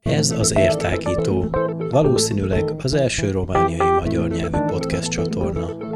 [0.00, 1.46] Ez az Értágító,
[1.90, 5.90] valószínűleg az első romániai magyar nyelvű podcast csatorna.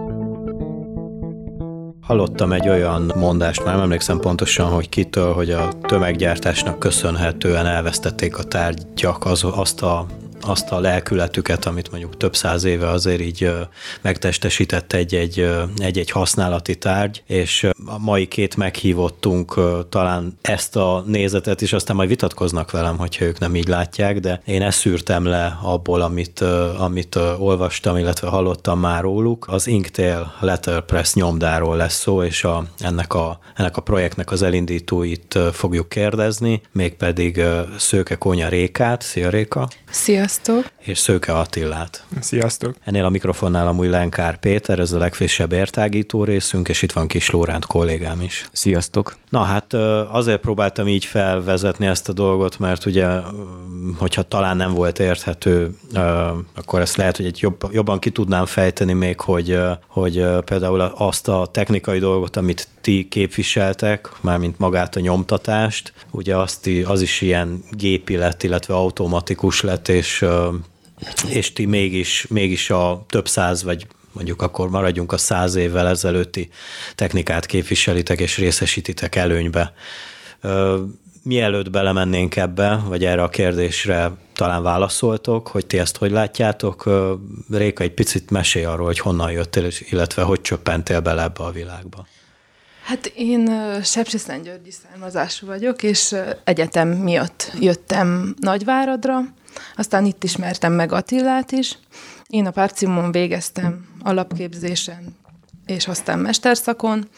[2.01, 8.39] Hallottam egy olyan mondást, már nem emlékszem pontosan, hogy kitől, hogy a tömeggyártásnak köszönhetően elvesztették
[8.39, 10.07] a tárgyak az, azt a
[10.49, 13.51] azt a lelkületüket, amit mondjuk több száz éve azért így
[14.03, 19.54] megtestesített egy-egy, egy-egy használati tárgy, és a mai két meghívottunk
[19.89, 24.40] talán ezt a nézetet is, aztán majd vitatkoznak velem, hogyha ők nem így látják, de
[24.45, 26.40] én ezt szűrtem le abból, amit,
[26.79, 29.46] amit olvastam, illetve hallottam már róluk.
[29.49, 35.39] Az Inktail Letterpress nyomdáról lesz szó, és a, ennek, a, ennek a projektnek az elindítóit
[35.53, 37.42] fogjuk kérdezni, mégpedig
[37.77, 39.03] Szőke Konya Rékát.
[39.03, 39.69] Szia Réka!
[39.91, 40.70] Sziasztok!
[40.78, 42.05] És Szőke Attilát.
[42.20, 42.77] Sziasztok!
[42.84, 47.31] Ennél a mikrofonnál amúgy Lenkár Péter, ez a legfrissebb értágító részünk, és itt van Kis
[47.31, 48.48] Lóránt kollégám is.
[48.53, 49.16] Sziasztok!
[49.28, 49.75] Na hát
[50.11, 53.06] azért próbáltam így felvezetni ezt a dolgot, mert ugye,
[53.97, 55.77] hogyha talán nem volt érthető,
[56.55, 61.28] akkor ezt lehet, hogy egy jobb, jobban ki tudnám fejteni még, hogy, hogy például azt
[61.28, 67.62] a technikai dolgot, amit ti képviseltek, mármint magát a nyomtatást, ugye azt, az is ilyen
[67.70, 70.25] gépi lett, illetve automatikus lett, és
[71.29, 73.86] és ti mégis, mégis a több száz, vagy
[74.17, 76.48] mondjuk akkor maradjunk a száz évvel ezelőtti
[76.95, 79.73] technikát képviselitek és részesítitek előnybe.
[81.23, 86.91] Mielőtt belemennénk ebbe, vagy erre a kérdésre talán válaszoltok, hogy ti ezt hogy látjátok.
[87.50, 92.06] Réka, egy picit mesélj arról, hogy honnan jöttél, illetve hogy csöppentél bele ebbe a világba.
[92.83, 93.51] Hát én
[93.83, 96.14] Sepsiszentgyörgyi származású vagyok, és
[96.45, 99.20] egyetem miatt jöttem Nagyváradra,
[99.77, 101.78] aztán itt ismertem meg Attillát is.
[102.37, 105.17] Én a Párcimon végeztem alapképzésen,
[105.67, 107.09] és aztán mesterszakon,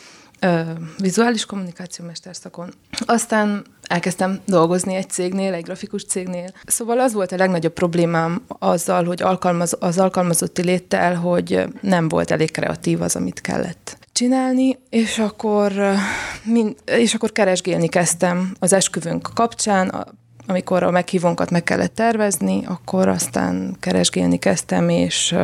[0.98, 2.72] vizuális kommunikáció mesterszakon.
[3.06, 6.48] Aztán elkezdtem dolgozni egy cégnél, egy grafikus cégnél.
[6.66, 12.30] Szóval az volt a legnagyobb problémám azzal, hogy alkalmaz, az alkalmazotti léttel, hogy nem volt
[12.30, 15.72] elég kreatív az, amit kellett csinálni, és akkor,
[16.84, 20.06] és akkor keresgélni kezdtem az esküvőnk kapcsán, a
[20.50, 25.34] amikor a meghívónkat meg kellett tervezni, akkor aztán keresgélni kezdtem, és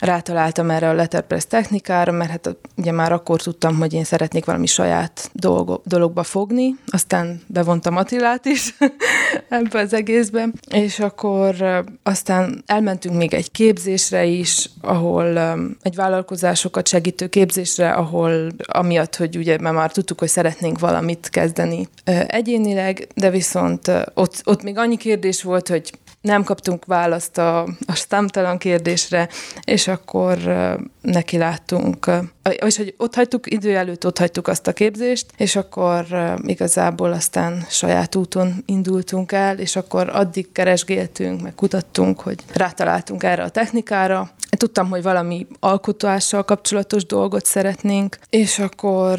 [0.00, 4.66] rátaláltam erre a letterpress technikára, mert hát ugye már akkor tudtam, hogy én szeretnék valami
[4.66, 8.74] saját dolgo, dologba fogni, aztán bevontam Attilát is
[9.48, 11.54] ebbe az egészbe, és akkor
[12.02, 15.38] aztán elmentünk még egy képzésre is, ahol
[15.82, 21.88] egy vállalkozásokat segítő képzésre, ahol amiatt, hogy ugye már tudtuk, hogy szeretnénk valamit kezdeni
[22.26, 25.90] egyénileg, de viszont ott, ott még annyi kérdés volt, hogy
[26.24, 29.28] nem kaptunk választ a, a számtalan kérdésre,
[29.64, 30.38] és akkor
[31.00, 32.10] neki láttunk,
[32.66, 36.06] és hogy ott hagytuk, idő előtt ott hagytuk azt a képzést, és akkor
[36.46, 43.42] igazából aztán saját úton indultunk el, és akkor addig keresgéltünk, meg kutattunk, hogy rátaláltunk erre
[43.42, 44.30] a technikára.
[44.56, 49.18] Tudtam, hogy valami alkotással kapcsolatos dolgot szeretnénk, és akkor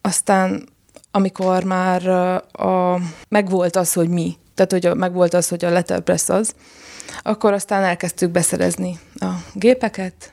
[0.00, 0.72] aztán
[1.16, 2.06] amikor már
[2.52, 6.54] a, megvolt az, hogy mi tehát hogy megvolt az, hogy a letterpress az,
[7.22, 10.32] akkor aztán elkezdtük beszerezni a gépeket,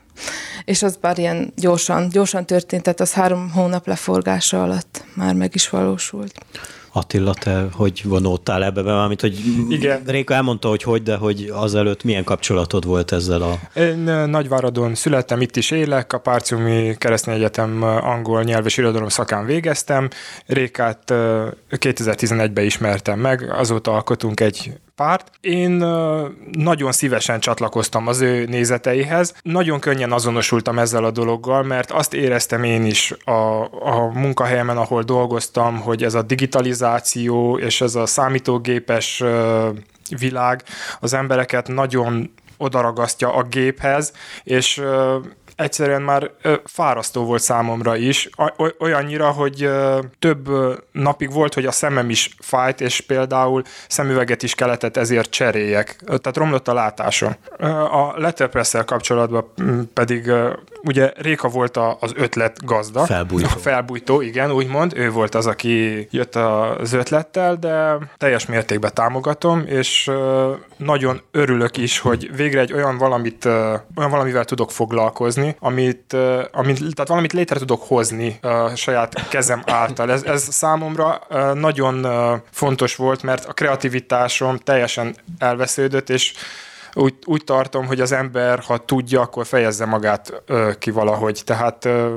[0.64, 5.54] és az bár ilyen gyorsan, gyorsan történt, tehát az három hónap leforgása alatt már meg
[5.54, 6.34] is valósult.
[6.92, 9.38] Attila, te hogy vonódtál ebbe be, amit hogy
[9.68, 10.02] Igen.
[10.06, 13.58] Réka elmondta, hogy hogy, de hogy azelőtt milyen kapcsolatod volt ezzel a...
[13.74, 13.98] Én
[14.28, 20.08] Nagyváradon születtem, itt is élek, a Párciumi Keresztény Egyetem angol nyelv és irodalom szakán végeztem,
[20.46, 21.02] Rékát
[21.70, 25.30] 2011-ben ismertem meg, azóta alkotunk egy párt.
[25.40, 25.70] Én
[26.50, 29.34] nagyon szívesen csatlakoztam az ő nézeteihez.
[29.42, 35.02] Nagyon könnyen azonosultam ezzel a dologgal, mert azt éreztem én is a, a munkahelyemen, ahol
[35.02, 39.22] dolgoztam, hogy ez a digitalizáció és ez a számítógépes
[40.18, 40.62] világ
[41.00, 44.82] az embereket nagyon odaragasztja a géphez, és
[45.62, 46.30] egyszerűen már
[46.64, 48.28] fárasztó volt számomra is,
[48.78, 49.68] olyannyira, hogy
[50.18, 50.48] több
[50.92, 56.36] napig volt, hogy a szemem is fájt, és például szemüveget is kellett ezért cseréljek, tehát
[56.36, 57.36] romlott a látásom.
[57.90, 59.52] A letterpress kapcsolatban
[59.94, 60.32] pedig
[60.82, 63.04] ugye Réka volt az ötlet gazda.
[63.04, 63.48] Felbújtó.
[63.48, 64.92] Felbújtó, igen, úgymond.
[64.96, 70.10] Ő volt az, aki jött az ötlettel, de teljes mértékben támogatom, és
[70.76, 76.16] nagyon örülök is, hogy végre egy olyan valamit, olyan valamivel tudok foglalkozni, amit,
[76.52, 80.10] amit tehát valamit létre tudok hozni a saját kezem által.
[80.10, 81.20] Ez, ez számomra
[81.54, 82.06] nagyon
[82.50, 86.34] fontos volt, mert a kreativitásom teljesen elvesződött, és
[86.94, 91.42] úgy, úgy tartom, hogy az ember, ha tudja, akkor fejezze magát ö, ki valahogy.
[91.44, 92.16] Tehát ö,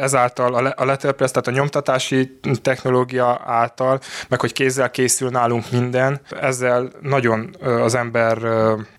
[0.00, 6.20] ezáltal a, a letterpress, tehát a nyomtatási technológia által, meg hogy kézzel készül nálunk minden,
[6.40, 8.38] ezzel nagyon az ember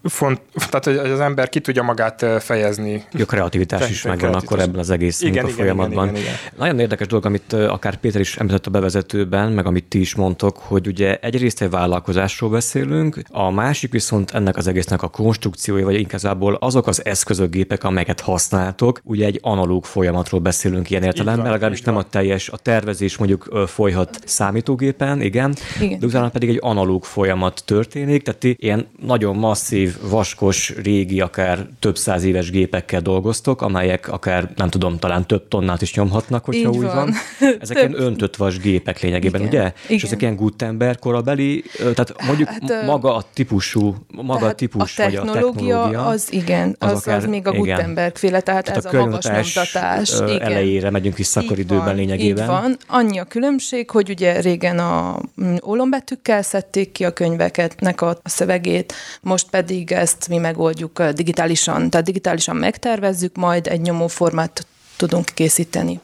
[0.03, 3.03] font, tehát hogy az ember ki tudja magát fejezni.
[3.11, 6.07] Jó kreativitás te, is megvan akkor ebben az egész igen, igen, folyamatban.
[6.07, 6.51] Igen, igen, igen.
[6.57, 10.57] Nagyon érdekes dolog, amit akár Péter is említett a bevezetőben, meg amit ti is mondtok,
[10.57, 15.99] hogy ugye egyrészt egy vállalkozásról beszélünk, a másik viszont ennek az egésznek a konstrukciója, vagy
[15.99, 21.81] igazából azok az eszközök, gépek, amelyeket használtok, ugye egy analóg folyamatról beszélünk ilyen értelemben, legalábbis
[21.81, 25.99] nem a teljes, a tervezés mondjuk folyhat számítógépen, igen, igen.
[25.99, 31.67] de utána pedig egy analóg folyamat történik, tehát ti ilyen nagyon masszív, vaskos, régi, akár
[31.79, 36.69] több száz éves gépekkel dolgoztok, amelyek akár, nem tudom, talán több tonnát is nyomhatnak, hogyha
[36.69, 36.95] Így úgy van.
[36.95, 37.13] van.
[37.61, 39.53] Ezek ilyen öntött vas gépek lényegében, igen.
[39.53, 39.59] ugye?
[39.59, 39.73] Igen.
[39.87, 44.98] És ezek ilyen Gutenberg korabeli, tehát mondjuk hát, maga a típusú, maga a típus, a
[45.03, 48.63] technológia, vagy a technológia, az igen, az, az, akár, az még a Gutenberg féle, tehát,
[48.65, 50.13] tehát ez a, a magas nyomtatás.
[50.19, 50.41] Igen.
[50.41, 52.43] elejére megyünk vissza akkor időben van, lényegében.
[52.43, 52.77] Így van.
[52.87, 58.93] Annyi a különbség, hogy ugye régen a mm, olombetűkkel szedték ki a könyveketnek a szövegét,
[59.21, 64.65] most pedig ezt mi megoldjuk digitálisan, tehát digitálisan megtervezzük, majd egy nyomóformát
[64.97, 65.99] tudunk készíteni.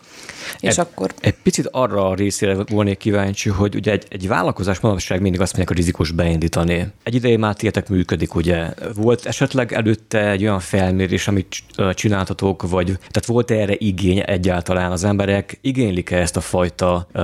[0.59, 1.13] És egy, akkor...
[1.19, 5.49] Egy picit arra a részére volnék kíváncsi, hogy ugye egy, egy vállalkozás manapság mindig azt
[5.49, 6.87] mondják, hogy rizikos beindítani.
[7.03, 8.73] Egy ideje már tietek működik, ugye.
[8.95, 11.55] Volt esetleg előtte egy olyan felmérés, amit
[11.93, 15.57] csináltatok, vagy tehát volt erre igény egyáltalán az emberek?
[15.61, 17.23] Igénylik-e ezt a fajta uh,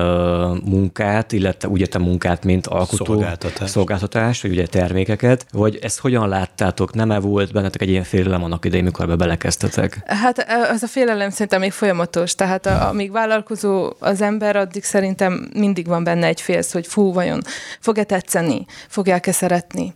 [0.64, 3.70] munkát, illetve ugye te munkát, mint alkotó szolgáltatás.
[3.70, 6.94] szolgáltatás, vagy ugye termékeket, vagy ezt hogyan láttátok?
[6.94, 10.02] Nem-e volt bennetek egy ilyen félelem annak idején, mikor be belekezdtetek?
[10.06, 15.48] Hát az a félelem szerintem még folyamatos, tehát a, amíg vállalkozó az ember, addig szerintem
[15.54, 17.42] mindig van benne egy félsz, hogy fú, vajon
[17.80, 19.92] fog-e tetszeni, fogják-e szeretni.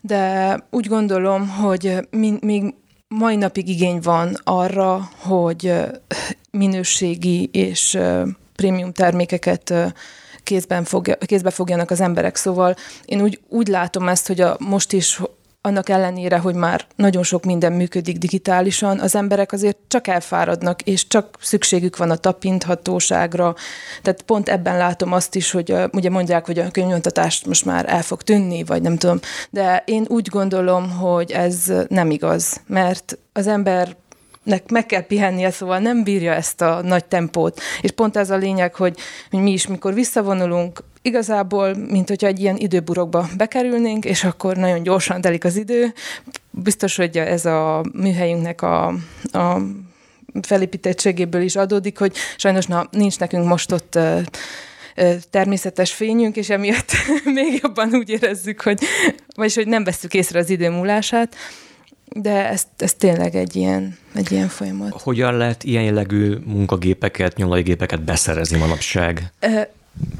[0.00, 2.08] De úgy gondolom, hogy
[2.40, 2.74] még
[3.08, 5.72] mai napig igény van arra, hogy
[6.50, 7.98] minőségi és
[8.56, 9.74] prémium termékeket
[10.42, 12.36] kézben fogja, kézbe fogjanak az emberek.
[12.36, 12.74] Szóval
[13.04, 15.20] én úgy, úgy látom ezt, hogy a, most is
[15.66, 21.06] annak ellenére, hogy már nagyon sok minden működik digitálisan, az emberek azért csak elfáradnak, és
[21.06, 23.54] csak szükségük van a tapinthatóságra.
[24.02, 28.02] Tehát pont ebben látom azt is, hogy ugye mondják, hogy a könyvnyomtatást most már el
[28.02, 29.20] fog tűnni, vagy nem tudom.
[29.50, 33.96] De én úgy gondolom, hogy ez nem igaz, mert az ember
[34.44, 37.60] nek meg kell pihennie, szóval nem bírja ezt a nagy tempót.
[37.80, 38.98] És pont ez a lényeg, hogy,
[39.30, 44.82] hogy mi is, mikor visszavonulunk, igazából, mint hogyha egy ilyen időburokba bekerülnénk, és akkor nagyon
[44.82, 45.92] gyorsan telik az idő.
[46.50, 48.86] Biztos, hogy ez a műhelyünknek a,
[49.32, 49.60] a
[50.42, 53.98] felépítettségéből is adódik, hogy sajnos na, nincs nekünk most ott
[55.30, 56.90] természetes fényünk, és emiatt
[57.24, 58.80] még jobban úgy érezzük, hogy,
[59.34, 61.36] vagyis hogy nem veszük észre az idő múlását,
[62.14, 65.00] de ez, ez tényleg egy ilyen, egy ilyen folyamat.
[65.02, 69.32] Hogyan lehet ilyen jellegű munkagépeket, nyomlai gépeket beszerezni manapság?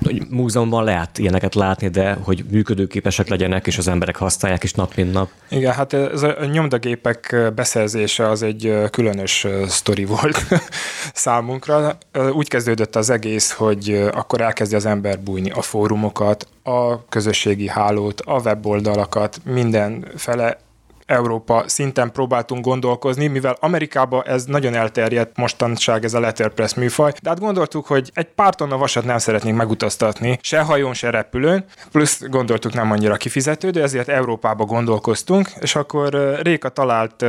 [0.03, 4.95] hogy múzeumban lehet ilyeneket látni, de hogy működőképesek legyenek, és az emberek használják is nap
[4.95, 5.31] mint nap.
[5.49, 10.45] Igen, hát ez a nyomdagépek beszerzése az egy különös sztori volt
[11.13, 11.99] számunkra.
[12.33, 18.21] Úgy kezdődött az egész, hogy akkor elkezdi az ember bújni a fórumokat, a közösségi hálót,
[18.21, 20.59] a weboldalakat, minden fele
[21.07, 27.29] Európa szinten próbáltunk gondolkozni, mivel Amerikában ez nagyon elterjedt mostanság ez a letterpress műfaj, de
[27.29, 32.23] hát gondoltuk, hogy egy pár tonna vasat nem szeretnénk megutaztatni, se hajón, se repülőn, plusz
[32.29, 37.25] gondoltuk nem annyira kifizetődő, ezért Európába gondolkoztunk, és akkor Réka talált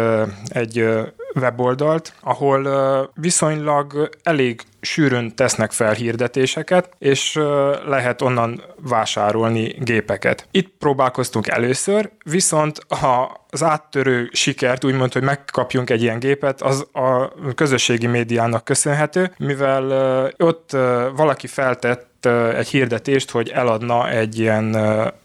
[0.48, 0.90] egy
[1.36, 7.40] weboldalt, ahol viszonylag elég sűrűn tesznek fel hirdetéseket, és
[7.86, 10.48] lehet onnan vásárolni gépeket.
[10.52, 16.88] Itt próbálkoztunk először, viszont ha az áttörő sikert, úgymond, hogy megkapjunk egy ilyen gépet, az
[16.92, 19.92] a közösségi médiának köszönhető, mivel
[20.38, 20.72] ott
[21.16, 24.78] valaki feltett egy hirdetést, hogy eladna egy ilyen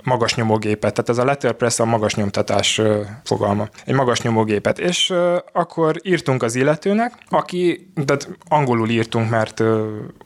[0.05, 0.95] magas nyomógépet.
[0.95, 2.81] Tehát ez a letterpress a magas nyomtatás
[3.25, 3.69] fogalma.
[3.85, 4.79] Egy magas nyomógépet.
[4.79, 5.15] És
[5.53, 9.63] akkor írtunk az illetőnek, aki, tehát angolul írtunk, mert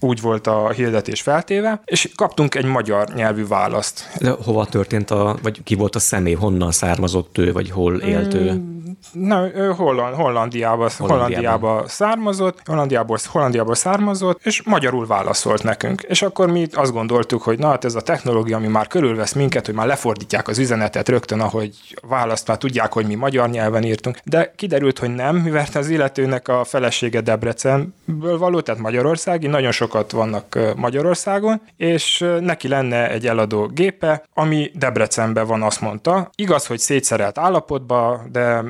[0.00, 4.10] úgy volt a hirdetés feltéve, és kaptunk egy magyar nyelvű választ.
[4.20, 8.34] De hova történt a, vagy ki volt a személy, honnan származott ő, vagy hol élt
[8.34, 8.73] ő?
[9.12, 16.02] Na, ő Holland, Hollandiába, Hollandiába származott, Hollandiából, Hollandiából származott, és magyarul válaszolt nekünk.
[16.02, 19.66] És akkor mi azt gondoltuk, hogy na hát ez a technológia, ami már körülvesz minket,
[19.66, 21.70] hogy már lefordítják az üzenetet rögtön, ahogy
[22.08, 24.18] választ már tudják, hogy mi magyar nyelven írtunk.
[24.24, 30.10] De kiderült, hogy nem, mivel az illetőnek a felesége Debrecenből való, tehát Magyarországi, nagyon sokat
[30.10, 36.30] vannak Magyarországon, és neki lenne egy eladó gépe, ami Debrecenben van, azt mondta.
[36.34, 38.62] Igaz, hogy szétszerelt állapotban, de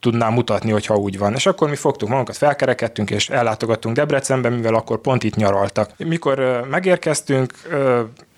[0.00, 1.34] tudnám mutatni, hogyha úgy van.
[1.34, 5.90] És akkor mi fogtuk magunkat, felkerekedtünk, és ellátogattunk Debrecenbe, mivel akkor pont itt nyaraltak.
[5.96, 7.52] Mikor megérkeztünk,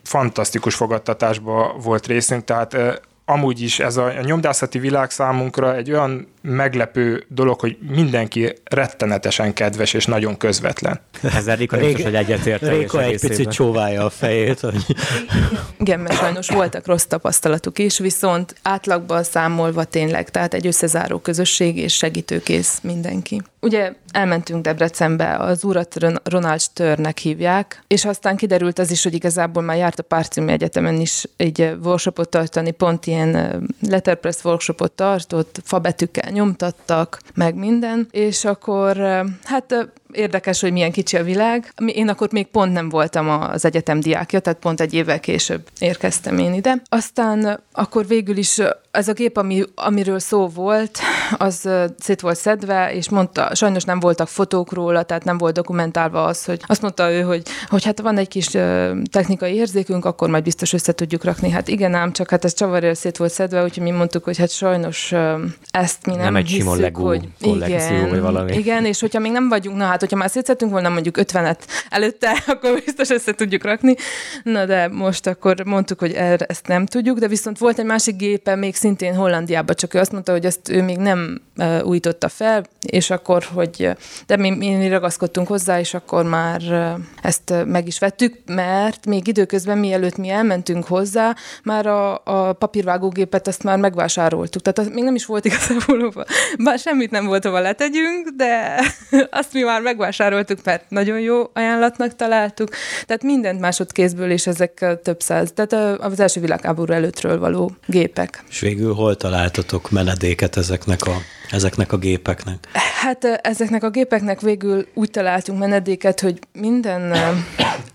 [0.02, 7.25] fantasztikus fogadtatásba volt részünk, tehát amúgy is ez a nyomdászati világ számunkra egy olyan meglepő
[7.28, 11.00] dolog, hogy mindenki rettenetesen kedves és nagyon közvetlen.
[11.22, 12.68] Ezzel Réka biztos, hogy egyetért.
[12.68, 14.60] Réka egy picit csóválja a fejét.
[14.60, 14.84] Hogy...
[15.78, 21.76] Igen, mert sajnos voltak rossz tapasztalatuk is, viszont átlagban számolva tényleg, tehát egy összezáró közösség
[21.76, 23.42] és segítőkész mindenki.
[23.60, 29.62] Ugye elmentünk Debrecenbe, az urat Ronald Störnek hívják, és aztán kiderült az is, hogy igazából
[29.62, 33.19] már járt a Párciumi Egyetemen is egy workshopot tartani, pont ilyen
[33.80, 38.96] letterpress workshopot tartott, fabetűkkel nyomtattak, meg minden, és akkor
[39.44, 41.73] hát érdekes, hogy milyen kicsi a világ.
[41.87, 46.38] Én akkor még pont nem voltam az egyetem diákja, tehát pont egy évvel később érkeztem
[46.38, 46.83] én ide.
[46.88, 50.99] Aztán akkor végül is ez a gép, ami, amiről szó volt,
[51.38, 56.25] az szét volt szedve, és mondta, sajnos nem voltak fotók róla, tehát nem volt dokumentálva
[56.25, 58.47] az, hogy azt mondta ő, hogy, hogy hát van egy kis
[59.11, 61.50] technikai érzékünk, akkor majd biztos össze tudjuk rakni.
[61.50, 64.50] Hát igen ám, csak hát ez csavarért szét volt szedve, úgyhogy mi mondtuk, hogy hát
[64.50, 65.12] sajnos
[65.71, 68.57] ezt mi nem, nem egy hiszük, sima hogy igen, vagy valami.
[68.57, 72.42] Igen, és hogyha még nem vagyunk, na hát, hogyha már szétszettünk volna mondjuk 50-et előtte,
[72.47, 73.95] akkor biztos össze tudjuk rakni.
[74.42, 78.16] Na de most akkor mondtuk, hogy erre, ezt nem tudjuk, de viszont volt egy másik
[78.16, 81.40] gépe, még szintén Hollandiában, csak ő azt mondta, hogy ezt ő még nem
[81.83, 83.88] újította fel, és akkor, hogy
[84.26, 86.61] de mi, mi, ragaszkodtunk hozzá, és akkor már
[87.23, 93.47] ezt meg is vettük, mert még időközben, mielőtt mi elmentünk hozzá, már a, a papírvágógépet
[93.47, 94.62] azt már megvásároltuk.
[94.62, 96.25] Tehát az még nem is volt igazából,
[96.59, 98.80] bár semmit nem volt, hova letegyünk, de
[99.40, 102.68] azt mi már megvásároltuk, mert nagyon jó ajánlatnak találtuk.
[103.06, 105.52] Tehát mindent másodkézből, és ezek több száz.
[105.54, 108.44] Tehát az első világháború előttről való gépek.
[108.49, 111.14] És végül hol találtatok menedéket ezeknek a,
[111.50, 112.68] ezeknek a gépeknek?
[113.00, 117.14] Hát ezeknek a gépeknek végül úgy találtunk menedéket, hogy minden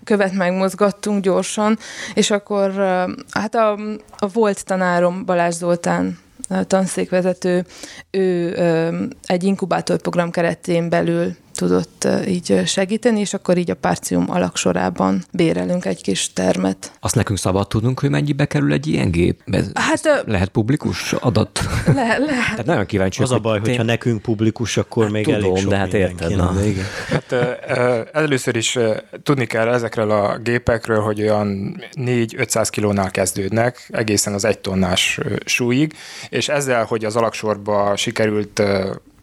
[0.04, 1.78] követ megmozgattunk gyorsan,
[2.14, 2.72] és akkor
[3.30, 3.78] hát a,
[4.18, 6.18] a volt tanárom Balázs Zoltán
[6.66, 7.64] tanszékvezető,
[8.10, 8.54] ő
[9.26, 16.02] egy inkubátorprogram keretén belül tudott így segíteni, és akkor így a párcium alaksorában bérelünk egy
[16.02, 16.92] kis termet.
[17.00, 19.40] Azt nekünk szabad tudnunk, hogy mennyibe kerül egy ilyen gép?
[19.44, 21.60] Ez, hát, lehet publikus adat?
[21.86, 22.50] Le, lehet.
[22.50, 23.22] Tehát nagyon kíváncsi.
[23.22, 23.84] Az a baj, hogyha én...
[23.84, 26.36] nekünk publikus, akkor hát, még tudom, elég sok de hát érted.
[26.36, 26.54] Na.
[26.64, 26.84] Igen.
[27.08, 27.32] Hát
[28.12, 28.78] először is
[29.22, 35.94] tudni kell ezekről a gépekről, hogy olyan 4-500 kilónál kezdődnek, egészen az egy tonnás súlyig,
[36.28, 38.62] és ezzel, hogy az alaksorba sikerült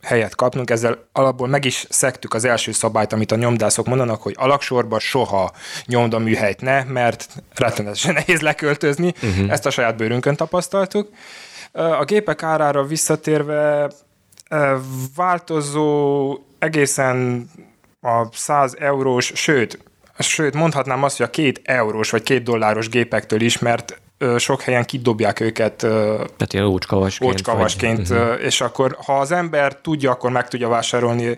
[0.04, 4.36] helyet kapnunk, ezzel alapból meg is szektük az első szabályt, amit a nyomdászok mondanak, hogy
[4.38, 5.52] alaksorba soha
[5.86, 9.52] nyomdaműhelyt ne, mert rettenetesen nehéz leköltözni, uh-huh.
[9.52, 11.10] ezt a saját bőrünkön tapasztaltuk.
[11.72, 13.92] A gépek árára visszatérve
[15.16, 17.50] változó egészen
[18.02, 19.80] a 100 eurós, sőt,
[20.20, 24.02] sőt mondhatnám azt, hogy a két eurós vagy két dolláros gépektől is, mert
[24.38, 25.76] sok helyen kidobják őket.
[25.78, 27.32] Tehát ilyen ócskavasként.
[27.32, 28.18] Ócskavasként, vagy...
[28.18, 28.44] uh-huh.
[28.44, 31.38] és akkor ha az ember tudja, akkor meg tudja vásárolni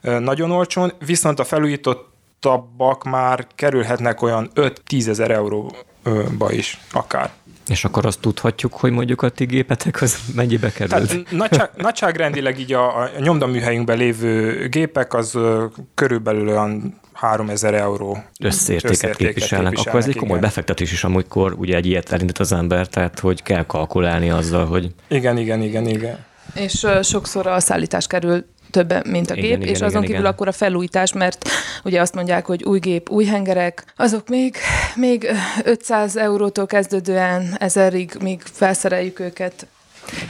[0.00, 5.30] nagyon olcsón, viszont a felújítottabbak már kerülhetnek olyan 5-10 ezer
[6.06, 7.30] euróba is, akár.
[7.66, 10.88] És akkor azt tudhatjuk, hogy mondjuk a ti gépetek az mennyibe kerül?
[10.88, 15.38] Tehát nagyság, nagyságrendileg így a, a nyomdaműhelyünkben lévő gépek az
[15.94, 19.34] körülbelül olyan 3000 euró összértéket, összértéket képviselnek.
[19.34, 19.78] képviselnek.
[19.78, 20.48] Akkor ez egy komoly igen.
[20.48, 24.94] befektetés is, amikor ugye egy ilyet elindít az ember, tehát hogy kell kalkulálni azzal, hogy...
[25.08, 26.24] Igen, igen, igen, igen.
[26.54, 30.20] És sokszor a szállítás kerül több, mint a gép, igen, és igen, azon igen, kívül
[30.20, 30.32] igen.
[30.32, 31.48] akkor a felújítás, mert
[31.84, 34.56] ugye azt mondják, hogy új gép, új hengerek, azok még,
[34.94, 35.26] még
[35.64, 39.66] 500 eurótól kezdődően ezerig, még felszereljük őket,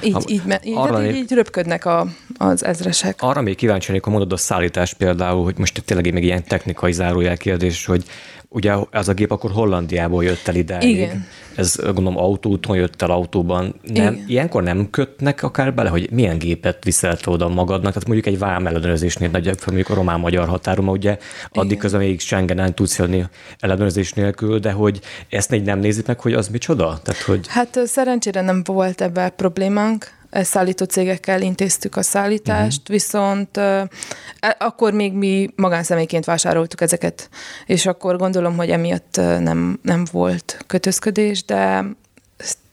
[0.03, 2.07] így, ha, így, így, arra így, így röpködnek a,
[2.39, 3.23] az ezresek.
[3.23, 6.93] Arra még kíváncsi vagyok, ha mondod a szállítás például, hogy most tényleg még ilyen technikai
[6.93, 8.05] zárójel kérdés, hogy
[8.49, 10.79] ugye ez a gép akkor Hollandiából jött el ide.
[10.81, 11.27] Igen.
[11.57, 13.63] Ez gondolom autóton jött el autóban.
[13.65, 14.25] Nem, Igen.
[14.27, 17.93] Ilyenkor nem kötnek akár bele, hogy milyen gépet viszel oda magadnak?
[17.93, 21.19] Tehát mondjuk egy vám ellenőrzésnél, nagyobb, mondjuk a román-magyar határon, ugye
[21.53, 23.25] addig közben még Schengenen tudsz jönni
[23.59, 27.01] ellenőrzés nélkül, de hogy ezt még nem nézik meg, hogy az micsoda?
[27.03, 27.47] Tehát, hogy...
[27.49, 32.97] Hát szerencsére nem volt ebben problémánk, szállító cégekkel intéztük a szállítást, uh-huh.
[32.97, 33.89] viszont e,
[34.59, 37.29] akkor még mi magánszemélyként vásároltuk ezeket,
[37.67, 41.85] és akkor gondolom, hogy emiatt nem, nem volt kötözködés, de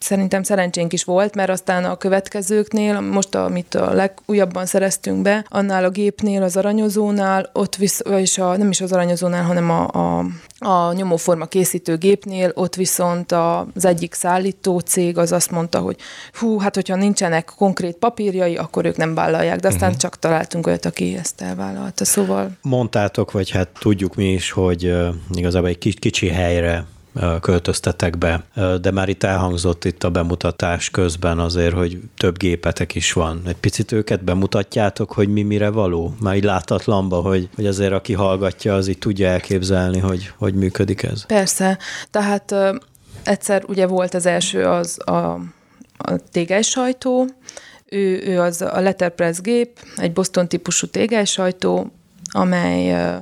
[0.04, 5.84] szerintem szerencsénk is volt, mert aztán a következőknél, most amit a legújabban szereztünk be, annál
[5.84, 10.26] a gépnél, az aranyozónál, ott visz, vagyis a, nem is az aranyozónál, hanem a, a,
[10.60, 15.96] a nyomóforma készítő gépnél, ott viszont az egyik szállító cég az azt mondta, hogy
[16.34, 20.02] hú, hát hogyha nincsenek konkrét papírjai, akkor ők nem vállalják, de aztán uh-huh.
[20.02, 22.52] csak találtunk olyat, aki ezt elvállalta, szóval...
[22.62, 26.86] Mondtátok, vagy hát tudjuk mi is, hogy uh, igazából egy kicsi, kicsi helyre
[27.42, 28.44] költöztetek be,
[28.82, 33.42] de már itt elhangzott itt a bemutatás közben azért, hogy több gépetek is van.
[33.46, 36.16] Egy picit őket bemutatjátok, hogy mi mire való?
[36.20, 41.04] Már így látatlanba, hogy, hogy azért aki hallgatja, az így tudja elképzelni, hogy hogy működik
[41.04, 41.26] ez.
[41.26, 41.78] Persze,
[42.12, 42.56] tehát
[43.24, 45.40] egyszer ugye volt az első az a,
[45.98, 47.28] a tégely sajtó,
[47.86, 51.92] ő, ő az a letterpress gép, egy Boston típusú tégely sajtó,
[52.32, 53.14] amely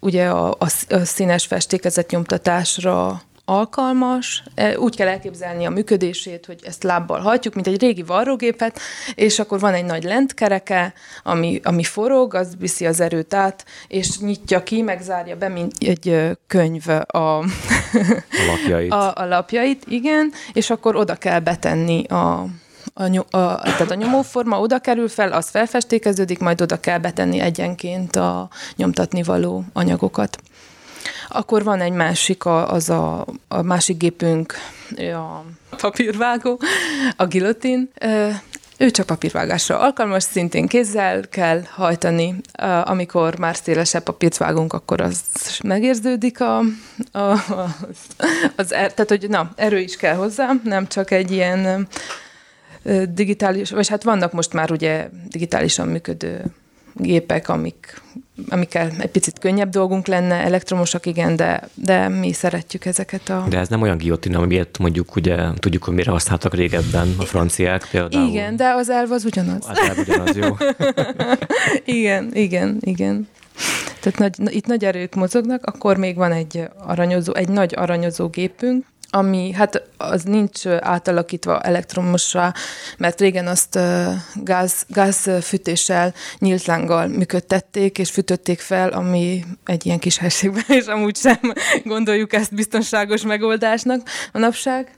[0.00, 6.60] ugye a, a, a színes festékezet nyomtatásra alkalmas, e, úgy kell elképzelni a működését, hogy
[6.64, 8.80] ezt lábbal hajtjuk, mint egy régi varrógépet,
[9.14, 14.18] és akkor van egy nagy lentkereke, ami, ami forog, az viszi az erőt át, és
[14.18, 17.44] nyitja ki, megzárja be, mint egy könyv a, a
[18.46, 18.92] lapjait.
[18.92, 22.46] A, a lapjait, igen, és akkor oda kell betenni a,
[22.94, 28.16] a, a, tehát a nyomóforma oda kerül fel, az felfestékeződik, majd oda kell betenni egyenként
[28.16, 30.38] a nyomtatni való anyagokat.
[31.28, 34.54] Akkor van egy másik, a, az a, a másik gépünk,
[35.14, 35.44] a
[35.76, 36.60] papírvágó,
[37.16, 37.90] a gilotin.
[38.78, 42.34] Ő csak papírvágásra alkalmas, szintén kézzel kell hajtani.
[42.84, 45.20] Amikor már szélesebb papírt vágunk, akkor az
[45.62, 46.58] megérződik a,
[47.12, 47.96] a, az,
[48.56, 51.88] az er, tehát hogy na, erő is kell hozzá, nem csak egy ilyen
[53.08, 56.44] digitális, vagy hát vannak most már ugye digitálisan működő
[56.94, 58.00] gépek, amik,
[58.48, 63.46] amikkel egy picit könnyebb dolgunk lenne, elektromosak igen, de, de mi szeretjük ezeket a...
[63.48, 67.88] De ez nem olyan guillotine, amiért mondjuk ugye tudjuk, hogy mire használtak régebben a franciák
[67.90, 68.28] például.
[68.28, 69.66] Igen, de az elv az ugyanaz.
[69.68, 70.56] Az elv ugyanaz, jó.
[72.00, 73.28] igen, igen, igen.
[74.00, 78.84] Tehát nagy, itt nagy erők mozognak, akkor még van egy aranyozó, egy nagy aranyozó gépünk,
[79.16, 82.52] ami hát az nincs átalakítva elektromosra,
[82.98, 83.78] mert régen azt
[84.34, 91.16] gáz, gázfűtéssel, nyílt lánggal működtették, és fűtötték fel, ami egy ilyen kis helységben, és amúgy
[91.16, 91.52] sem
[91.84, 94.90] gondoljuk ezt biztonságos megoldásnak manapság.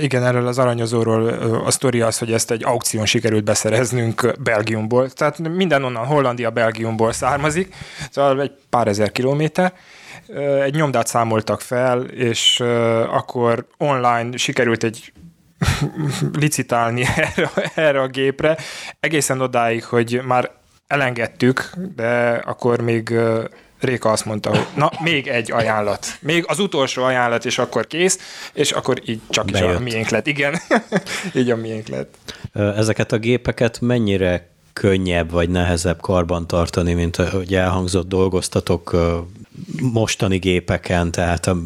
[0.00, 1.28] Igen, erről az aranyozóról
[1.64, 5.10] a sztori az, hogy ezt egy aukción sikerült beszereznünk Belgiumból.
[5.10, 7.74] Tehát minden onnan Hollandia, Belgiumból származik,
[8.10, 9.72] szóval egy pár ezer kilométer,
[10.62, 12.60] egy nyomdát számoltak fel, és
[13.10, 15.12] akkor online sikerült egy
[16.40, 18.58] licitálni erre, erre a gépre,
[19.00, 20.50] egészen odáig, hogy már
[20.86, 23.14] elengedtük, de akkor még
[23.84, 26.06] Réka azt mondta, hogy na, még egy ajánlat.
[26.20, 28.18] Még az utolsó ajánlat, és akkor kész,
[28.52, 29.70] és akkor így csak Bejött.
[29.70, 30.26] is a miénk lett.
[30.26, 30.54] Igen,
[31.34, 32.14] így a miénk lett.
[32.52, 38.96] Ezeket a gépeket mennyire könnyebb vagy nehezebb karban tartani, mint hogy elhangzott dolgoztatok
[39.80, 41.56] mostani gépeken, tehát a,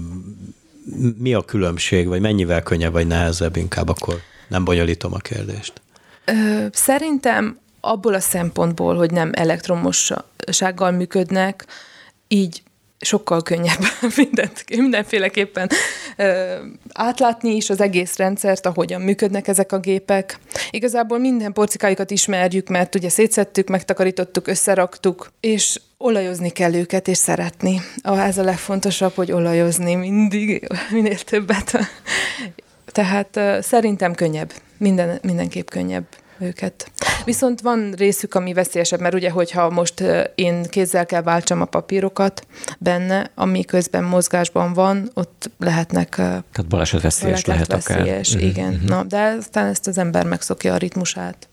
[1.19, 5.81] mi a különbség, vagy mennyivel könnyebb vagy nehezebb, inkább akkor nem bonyolítom a kérdést.
[6.25, 11.67] Ö, szerintem abból a szempontból, hogy nem elektromossággal működnek,
[12.29, 12.63] így
[13.01, 13.81] sokkal könnyebb
[14.17, 15.69] mindent, mindenféleképpen
[16.17, 16.55] ö,
[16.93, 20.39] átlátni is az egész rendszert, ahogyan működnek ezek a gépek.
[20.71, 27.81] Igazából minden porcikájukat ismerjük, mert ugye szétszettük, megtakarítottuk, összeraktuk, és olajozni kell őket, és szeretni.
[28.03, 31.79] Ez a legfontosabb, hogy olajozni mindig, minél többet.
[32.85, 36.07] Tehát szerintem könnyebb, minden, mindenképp könnyebb
[36.39, 36.91] őket.
[37.25, 42.47] Viszont van részük, ami veszélyesebb, mert ugye, hogyha most én kézzel kell váltsam a papírokat
[42.79, 46.09] benne, ami közben mozgásban van, ott lehetnek...
[46.15, 48.47] Tehát baleset veszélyes lehet, veszélyes, akár.
[48.47, 48.73] igen.
[48.73, 48.89] Uh-huh.
[48.89, 51.48] Na, de aztán ezt az ember megszokja a ritmusát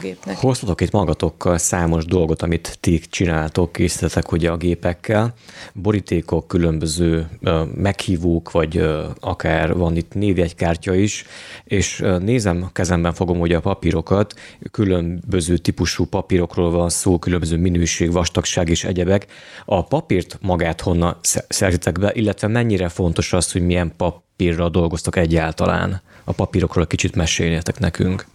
[0.00, 0.36] gépnek.
[0.36, 5.34] Hoztatok itt magatokkal számos dolgot, amit ti csináltok, készítetek ugye a gépekkel.
[5.72, 7.28] Borítékok, különböző
[7.74, 8.88] meghívók, vagy
[9.20, 11.24] akár van itt névjegykártya is,
[11.64, 14.34] és nézem, kezemben fogom ugye a papírokat,
[14.70, 19.26] különböző típusú papírokról van szó, különböző minőség, vastagság és egyebek.
[19.64, 21.16] A papírt magát honnan
[21.48, 26.02] szerzitek be, illetve mennyire fontos az, hogy milyen papírra dolgoztak egyáltalán?
[26.24, 28.26] A papírokról kicsit meséljetek nekünk.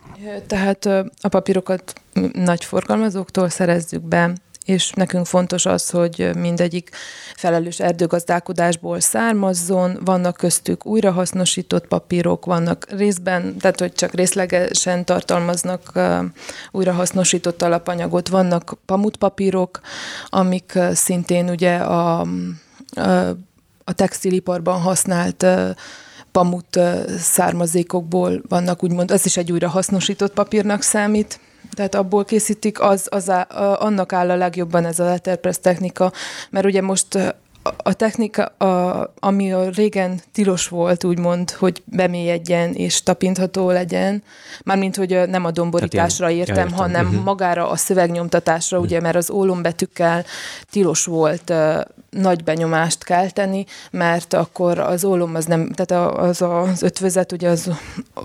[0.48, 0.86] Tehát
[1.22, 1.94] a papírokat
[2.34, 4.34] nagy forgalmazóktól szerezzük be,
[4.68, 6.90] és nekünk fontos az, hogy mindegyik
[7.36, 16.00] felelős erdőgazdálkodásból származzon, vannak köztük újrahasznosított papírok, vannak részben, tehát hogy csak részlegesen tartalmaznak
[16.72, 19.80] újrahasznosított alapanyagot, vannak pamutpapírok,
[20.26, 22.20] amik szintén ugye a,
[23.84, 25.46] a, textiliparban használt
[26.32, 26.80] pamut
[27.18, 31.40] származékokból vannak, úgymond, az is egy újrahasznosított papírnak számít,
[31.72, 33.42] tehát abból készítik, az, az á,
[33.80, 36.12] annak áll a legjobban ez a letterpress technika,
[36.50, 37.36] mert ugye most
[37.78, 44.24] a technika, a, ami a régen tilos volt, úgymond, hogy bemélyedjen és tapintható legyen,
[44.64, 47.24] mármint, hogy nem a domborításra értem, értem, hanem uh-huh.
[47.24, 48.92] magára a szövegnyomtatásra, uh-huh.
[48.92, 50.26] ugye, mert az ólombetűkkel
[50.70, 56.82] tilos volt uh, nagy benyomást kelteni, mert akkor az ólom az nem, tehát az az
[56.82, 57.72] ötvözet, ugye az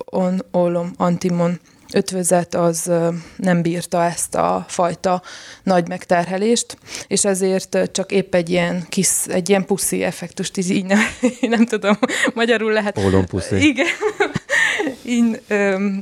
[0.05, 1.61] on, ólom, antimon,
[1.95, 2.91] ötvözet az
[3.37, 5.23] nem bírta ezt a fajta
[5.63, 6.77] nagy megterhelést,
[7.07, 10.99] és ezért csak épp egy ilyen kis, egy ilyen puszi effektust így nem,
[11.57, 11.99] nem tudom,
[12.35, 12.99] magyarul lehet.
[12.99, 13.67] Oldon puszi.
[13.67, 13.87] Igen.
[15.05, 15.43] Így,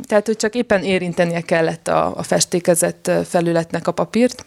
[0.02, 4.44] tehát, hogy csak éppen érintenie kellett a, a festékezett felületnek a papírt.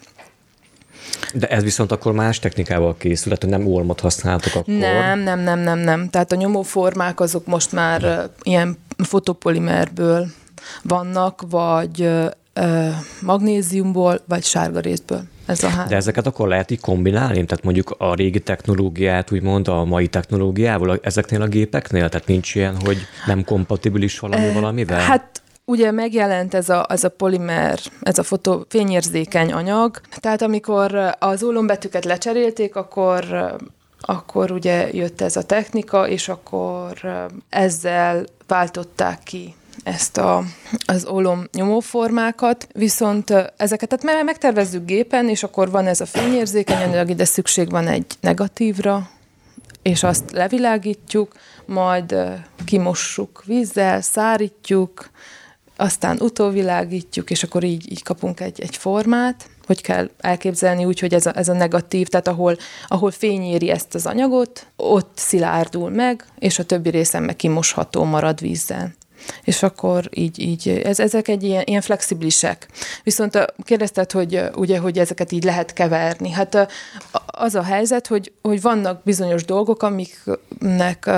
[1.34, 4.74] De ez viszont akkor más technikával készült, hogy nem olmot használtok akkor?
[4.74, 6.08] Nem, nem, nem, nem, nem.
[6.08, 10.26] Tehát a nyomóformák azok most már uh, ilyen fotopolimerből
[10.82, 12.10] vannak, vagy
[13.22, 15.22] magnéziumból, vagy sárga részből.
[15.46, 15.88] Ez a három.
[15.88, 17.44] De ezeket akkor lehet így kombinálni?
[17.44, 22.08] Tehát mondjuk a régi technológiát, úgymond a mai technológiával ezeknél a gépeknél?
[22.08, 22.96] Tehát nincs ilyen, hogy
[23.26, 25.00] nem kompatibilis valami valamivel?
[25.00, 31.14] Hát Ugye megjelent ez a, ez a polimer, ez a fotó, fényérzékeny anyag, tehát amikor
[31.18, 33.24] az ólombetűket lecserélték, akkor
[34.00, 36.92] akkor ugye jött ez a technika, és akkor
[37.48, 40.44] ezzel váltották ki ezt a,
[40.86, 47.10] az olom nyomóformákat, viszont ezeket tehát megtervezzük gépen, és akkor van ez a fényérzékeny anyag,
[47.10, 49.10] ide szükség van egy negatívra,
[49.82, 51.32] és azt levilágítjuk,
[51.66, 52.16] majd
[52.64, 55.10] kimossuk vízzel, szárítjuk,
[55.76, 61.14] aztán utóvilágítjuk, és akkor így, így kapunk egy, egy formát, hogy kell elképzelni úgy, hogy
[61.14, 65.90] ez a, ez a negatív, tehát ahol, ahol fény éri ezt az anyagot, ott szilárdul
[65.90, 68.94] meg, és a többi részen meg kimosható marad vízzel
[69.44, 72.68] és akkor így, így ez, ezek egy ilyen, ilyen flexibilisek.
[73.02, 76.30] Viszont kérdezted, hogy ugye, hogy ezeket így lehet keverni.
[76.30, 76.68] Hát
[77.26, 81.08] az a helyzet, hogy, hogy vannak bizonyos dolgok, amiknek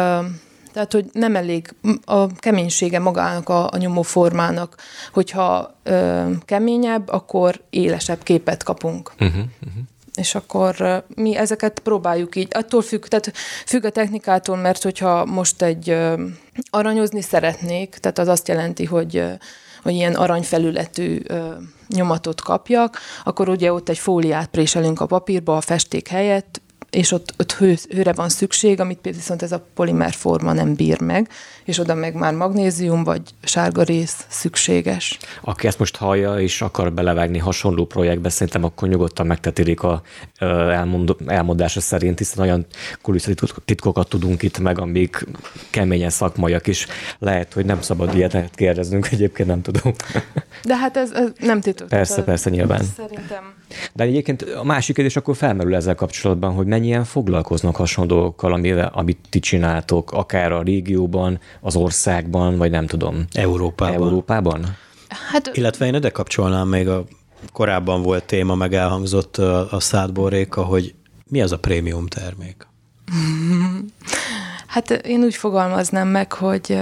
[0.72, 4.76] tehát, hogy nem elég a keménysége magának a, a nyomóformának,
[5.12, 9.12] hogyha ö, keményebb, akkor élesebb képet kapunk.
[9.18, 9.82] Uh-huh, uh-huh
[10.16, 13.32] és akkor mi ezeket próbáljuk így, attól függ, tehát
[13.66, 15.96] függ a technikától, mert hogyha most egy
[16.70, 19.24] aranyozni szeretnék, tehát az azt jelenti, hogy
[19.82, 21.20] hogy ilyen aranyfelületű
[21.88, 26.60] nyomatot kapjak, akkor ugye ott egy fóliát préselünk a papírba a festék helyett,
[26.96, 31.00] és ott, ott hő, hőre van szükség, amit viszont ez a polimer forma nem bír
[31.00, 31.28] meg,
[31.64, 35.18] és oda meg már magnézium vagy sárga rész szükséges.
[35.40, 40.02] Aki ezt most hallja és akar belevágni hasonló projektbe, szerintem akkor nyugodtan megtetilik a
[40.38, 42.66] elmond, elmondása szerint, hiszen olyan
[43.64, 45.26] titkokat tudunk itt meg, amik
[45.70, 46.86] keményen szakmaiak is.
[47.18, 49.94] Lehet, hogy nem szabad ilyet kérdeznünk, egyébként nem tudom.
[50.64, 51.88] De hát ez, ez nem titok.
[51.88, 52.82] Persze, persze, nyilván.
[52.96, 53.54] Szerintem.
[53.92, 58.90] De egyébként a másik kérdés akkor felmerül ezzel kapcsolatban, hogy mennyien foglalkoznak hasonló dolgokkal, amivel,
[58.94, 63.24] amit ti csináltok, akár a régióban, az országban, vagy nem tudom.
[63.32, 63.94] Európában.
[63.94, 64.76] Európában?
[65.08, 67.04] Hát, Illetve én ide kapcsolnám még a
[67.52, 70.94] korábban volt téma, meg elhangzott a, a szádból Réka, hogy
[71.28, 72.66] mi az a prémium termék?
[74.66, 76.78] Hát én úgy fogalmaznám meg, hogy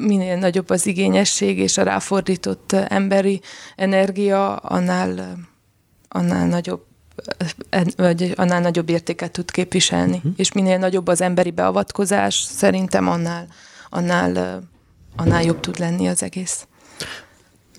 [0.00, 3.40] minél nagyobb az igényesség és a ráfordított emberi
[3.76, 5.38] energia, annál,
[6.08, 6.86] annál nagyobb
[7.96, 10.16] vagy annál nagyobb értéket tud képviselni.
[10.16, 10.32] Uh-huh.
[10.36, 13.46] És minél nagyobb az emberi beavatkozás, szerintem annál,
[13.90, 14.62] annál,
[15.16, 16.66] annál jobb tud lenni az egész.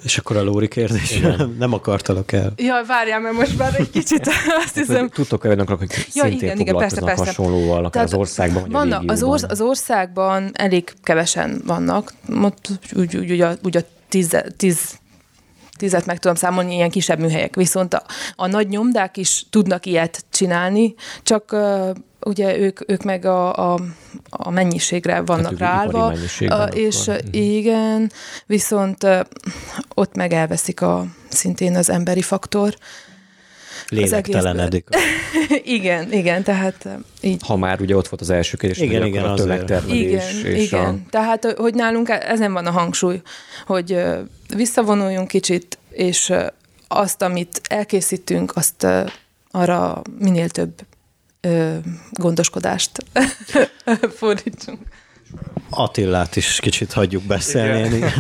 [0.04, 1.56] És akkor a Lóri kérdés, igen.
[1.60, 2.54] nem akartalak el.
[2.56, 4.28] Ja, várjál, mert most már egy kicsit
[4.66, 5.10] azt hiszem.
[5.10, 7.26] Tudtok olyanok, akik ja, szintén igen, igen, persze, persze.
[7.26, 12.14] hasonlóval, akár Tehát az országban, vagy vannak, a az, orsz, az országban elég kevesen vannak,
[12.96, 15.00] úgy, úgy, úgy, a, úgy a tíz, tíz
[15.78, 17.56] tízet meg tudom számolni, ilyen kisebb műhelyek.
[17.56, 18.04] Viszont a,
[18.36, 21.56] a nagy nyomdák is tudnak ilyet csinálni, csak
[22.22, 23.80] ugye ők, ők meg a, a,
[24.30, 26.14] a mennyiségre vannak hát ráállva,
[26.74, 28.12] és uh, igen,
[28.46, 29.08] viszont
[29.94, 32.76] ott meg elveszik a, szintén az emberi faktor,
[33.90, 34.88] lélektelenedik.
[35.64, 36.88] igen, igen, tehát
[37.22, 37.42] így.
[37.46, 40.02] Ha már ugye ott volt az első kérdés, igen, igen, a tömegtermelés.
[40.02, 40.86] Igen, és igen.
[40.86, 41.10] A...
[41.10, 43.22] tehát hogy nálunk ezen van a hangsúly,
[43.66, 44.04] hogy
[44.56, 46.34] visszavonuljunk kicsit, és
[46.88, 48.88] azt, amit elkészítünk, azt
[49.52, 50.72] arra minél több
[52.12, 52.92] gondoskodást
[54.20, 54.80] fordítsunk.
[55.70, 57.96] Attillát is kicsit hagyjuk beszélni.
[57.96, 58.12] Igen.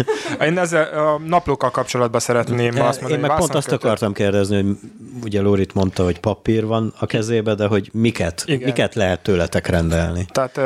[0.41, 3.84] Én ezzel a naplókkal kapcsolatban szeretném e, azt mondani, Én meg pont azt kötött.
[3.84, 4.75] akartam kérdezni, hogy
[5.23, 8.67] ugye Lórit mondta, hogy papír van a kezébe, de hogy miket, Igen.
[8.67, 10.25] miket lehet tőletek rendelni?
[10.32, 10.58] Tehát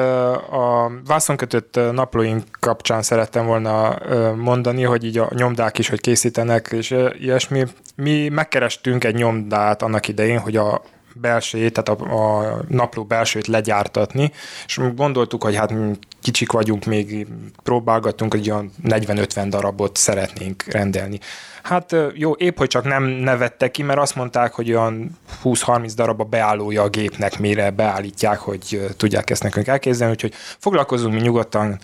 [0.51, 3.97] a vászonkötött naplóink kapcsán szerettem volna
[4.35, 7.65] mondani, hogy így a nyomdák is, hogy készítenek, és ilyesmi.
[7.95, 10.81] Mi megkerestünk egy nyomdát annak idején, hogy a
[11.15, 14.31] belsejét, tehát a, a napló belsőt legyártatni,
[14.65, 15.73] és gondoltuk, hogy hát
[16.21, 17.27] kicsik vagyunk, még
[17.63, 21.19] próbálgattunk, hogy olyan 40-50 darabot szeretnénk rendelni.
[21.63, 26.19] Hát jó, épp hogy csak nem nevettek ki, mert azt mondták, hogy olyan 20-30 darab
[26.19, 31.79] a beállója a gépnek, mire beállítják, hogy tudják ezt nekünk elképzelni, úgyhogy foglalkozunk mi nyugodtan,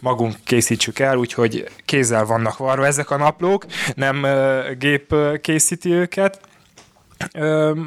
[0.00, 4.26] magunk készítsük el, úgyhogy kézzel vannak varva ezek a naplók, nem
[4.78, 6.40] gép készíti őket,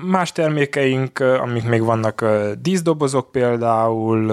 [0.04, 2.26] Más termékeink, amik még vannak,
[2.62, 4.32] díszdobozok például,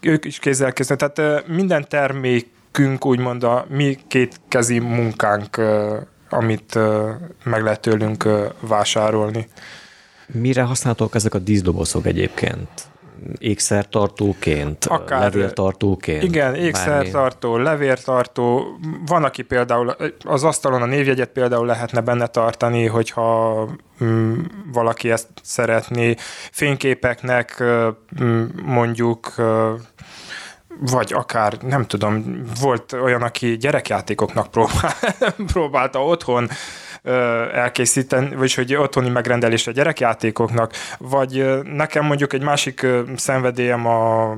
[0.00, 1.12] ők is kézzel készülnek.
[1.12, 5.60] Tehát minden termékünk úgymond a mi kétkezi munkánk,
[6.30, 6.78] amit
[7.44, 8.28] meg lehet tőlünk
[8.60, 9.48] vásárolni.
[10.26, 12.68] Mire használhatók ezek a díszdobozok egyébként?
[13.38, 16.22] Ékszertartóként, Akár, levéltartóként.
[16.22, 17.64] Igen, ékszertartó, bármi.
[17.64, 18.78] levéltartó.
[19.06, 23.64] Van, aki például az asztalon a névjegyet például lehetne benne tartani, hogyha
[24.04, 24.38] mm,
[24.72, 26.14] valaki ezt szeretné.
[26.50, 27.64] Fényképeknek
[28.22, 29.34] mm, mondjuk
[30.80, 34.94] vagy akár, nem tudom, volt olyan, aki gyerekjátékoknak próbál,
[35.52, 36.48] próbálta otthon
[37.52, 44.34] elkészíteni, vagyis hogy otthoni megrendelés a gyerekjátékoknak, vagy nekem mondjuk egy másik szenvedélyem a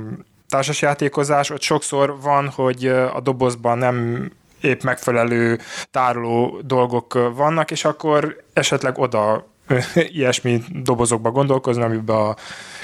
[0.49, 4.29] társasjátékozás, ott sokszor van, hogy a dobozban nem
[4.61, 5.59] épp megfelelő
[5.91, 9.47] tároló dolgok vannak, és akkor esetleg oda
[9.95, 12.37] ilyesmi dobozokba gondolkozni, amiben a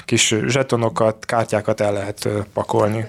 [0.05, 3.05] kis zsetonokat, kártyákat el lehet pakolni.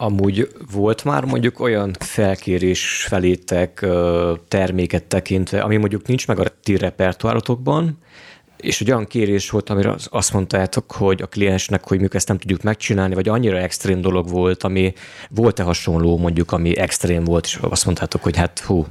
[0.00, 3.86] Amúgy volt már mondjuk olyan felkérés felétek
[4.48, 7.98] terméket tekintve, ami mondjuk nincs meg a ti repertoárotokban,
[8.56, 12.38] és egy olyan kérés volt, amire azt mondtátok, hogy a kliensnek, hogy mi ezt nem
[12.38, 14.92] tudjuk megcsinálni, vagy annyira extrém dolog volt, ami
[15.30, 18.86] volt-e hasonló mondjuk, ami extrém volt, és azt mondtátok, hogy hát hú,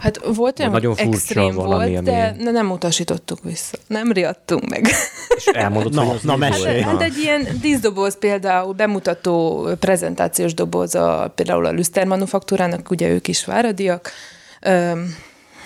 [0.00, 2.50] Hát volt olyan, nagyon extrém valami, volt, de ami...
[2.50, 3.78] nem utasítottuk vissza.
[3.86, 4.86] Nem riadtunk meg.
[5.36, 6.80] És elmondott, na, hogy na, mesélj.
[6.80, 13.08] Hát, hát egy ilyen díszdoboz például, bemutató prezentációs doboz a, például a Lüster Manufaktúrának, ugye
[13.08, 14.10] ők is váradiak,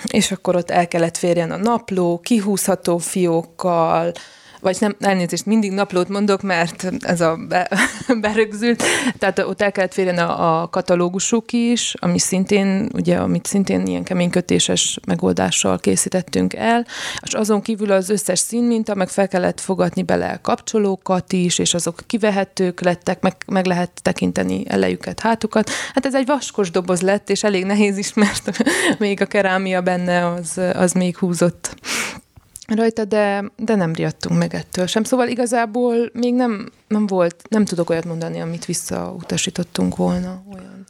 [0.06, 4.12] és akkor ott el kellett férjen a napló, kihúzható fiókkal,
[4.66, 7.70] vagy nem, elnézést, mindig naplót mondok, mert ez a be,
[8.20, 8.82] berögzült,
[9.18, 14.02] tehát ott el kellett férjen a, a katalógusuk is, ami szintén, ugye, amit szintén ilyen
[14.02, 16.86] keménykötéses megoldással készítettünk el,
[17.22, 22.00] és azon kívül az összes színminta, meg fel kellett fogadni bele kapcsolókat is, és azok
[22.06, 25.70] kivehetők lettek, meg, meg lehet tekinteni elejüket, hátukat.
[25.94, 28.50] Hát ez egy vaskos doboz lett, és elég nehéz is, mert
[28.98, 31.74] még a kerámia benne az, az még húzott
[32.74, 35.04] rajta, de, de nem riadtunk meg ettől sem.
[35.04, 40.84] Szóval igazából még nem, nem volt, nem tudok olyat mondani, amit visszautasítottunk volna, olyan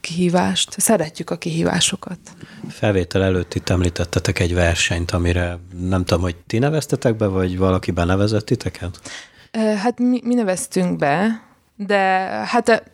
[0.00, 0.80] kihívást.
[0.80, 2.18] Szeretjük a kihívásokat.
[2.68, 7.90] Felvétel előtt itt említettetek egy versenyt, amire nem tudom, hogy ti neveztetek be, vagy valaki
[7.90, 9.00] benevezett titeket?
[9.52, 11.42] Hát mi, mi neveztünk be,
[11.76, 11.98] de
[12.46, 12.92] hát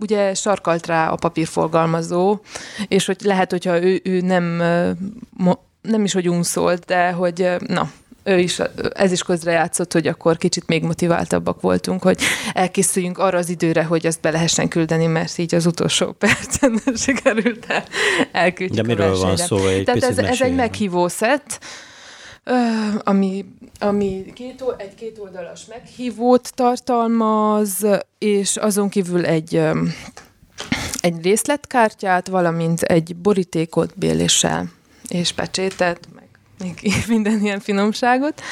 [0.00, 2.40] ugye sarkalt rá a papírforgalmazó,
[2.88, 4.62] és hogy lehet, hogyha ő, ő nem
[5.88, 7.90] nem is, hogy unszolt, de hogy na,
[8.24, 8.60] ő is,
[8.92, 12.20] ez is közrejátszott, hogy akkor kicsit még motiváltabbak voltunk, hogy
[12.52, 17.64] elkészüljünk arra az időre, hogy ezt be lehessen küldeni, mert így az utolsó percen sikerült
[17.68, 17.84] el,
[18.32, 19.66] elküldjük De miről van szó?
[19.66, 21.58] Egy Tehát ez, ez egy meghívó szett,
[22.98, 23.44] ami,
[23.78, 27.86] ami két, egy kétoldalas meghívót tartalmaz,
[28.18, 29.62] és azon kívül egy
[31.00, 34.70] egy részletkártyát, valamint egy borítékot béléssel
[35.08, 36.24] és pecsétet, meg
[37.08, 38.42] minden ilyen finomságot,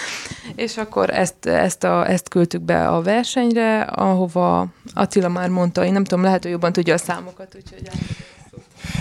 [0.55, 5.93] és akkor ezt, ezt, a, ezt küldtük be a versenyre, ahova Attila már mondta, én
[5.93, 7.91] nem tudom, lehet, hogy jobban tudja a számokat, úgyhogy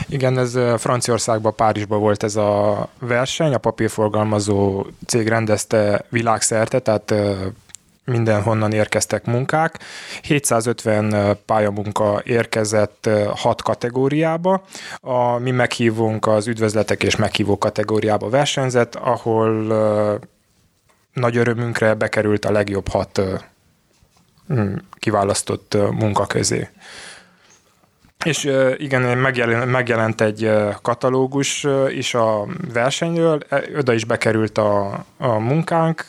[0.09, 7.13] igen, ez Franciaországban, Párizsban volt ez a verseny, a papírforgalmazó cég rendezte világszerte, tehát
[8.05, 9.79] mindenhonnan érkeztek munkák.
[10.21, 14.63] 750 pályamunka érkezett hat kategóriába.
[14.99, 19.51] A mi meghívónk az üdvözletek és meghívó kategóriába versenyzett, ahol
[21.13, 23.21] nagy örömünkre bekerült a legjobb hat
[24.93, 26.69] kiválasztott munka közé.
[28.25, 35.37] és igen, megjelent, megjelent egy katalógus is a versenyről, e, oda is bekerült a, a
[35.39, 36.05] munkánk,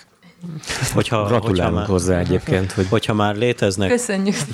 [0.93, 2.73] Hogyha, Gratulálunk hogyha hozzá már, egyébként.
[2.73, 2.87] Hogy...
[2.89, 3.91] Hogyha már léteznek...
[3.91, 4.37] Köszönjük.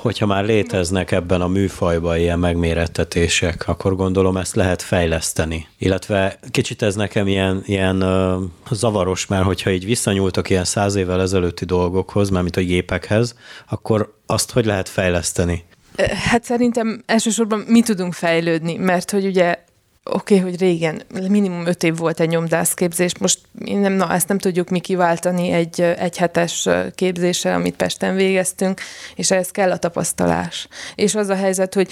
[0.00, 5.66] Hogyha már léteznek ebben a műfajban ilyen megmérettetések, akkor gondolom ezt lehet fejleszteni.
[5.78, 11.20] Illetve kicsit ez nekem ilyen, ilyen uh, zavaros, mert hogyha így visszanyúltak ilyen száz évvel
[11.20, 13.34] ezelőtti dolgokhoz, mint a gépekhez,
[13.68, 15.64] akkor azt hogy lehet fejleszteni?
[16.14, 19.64] Hát szerintem elsősorban mi tudunk fejlődni, mert hogy ugye
[20.04, 24.38] oké, okay, hogy régen minimum öt év volt egy nyomdászképzés, most nem, na, ezt nem
[24.38, 28.80] tudjuk mi kiváltani egy egyhetes képzéssel, amit Pesten végeztünk,
[29.14, 30.68] és ehhez kell a tapasztalás.
[30.94, 31.88] És az a helyzet, hogy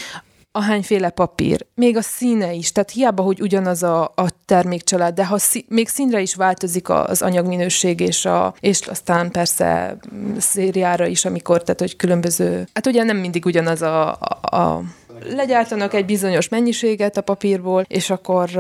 [0.53, 5.38] ahányféle papír, még a színe is, tehát hiába, hogy ugyanaz a, a termékcsalád, de ha
[5.38, 9.97] szí, még színre is változik az anyagminőség, és, a, és aztán persze
[10.38, 14.83] szériára is, amikor, tehát hogy különböző, hát ugye nem mindig ugyanaz a, a, a
[15.35, 18.50] legyártanak egy bizonyos mennyiséget a papírból, és akkor